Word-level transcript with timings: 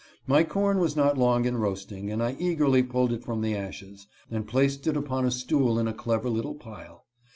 My 0.25 0.43
corn 0.43 0.79
was 0.79 0.95
not 0.95 1.15
long 1.15 1.45
in 1.45 1.57
roast 1.57 1.91
ing, 1.91 2.09
and 2.09 2.23
I 2.23 2.35
eagerly 2.39 2.81
pulled 2.81 3.13
it 3.13 3.21
from 3.21 3.41
the 3.41 3.55
ashes, 3.55 4.07
and 4.31 4.47
placed 4.47 4.87
it 4.87 4.97
upon 4.97 5.27
a 5.27 5.31
stool 5.31 5.77
in 5.77 5.87
a 5.87 5.93
clever 5.93 6.27
little 6.27 6.55
pile. 6.55 7.05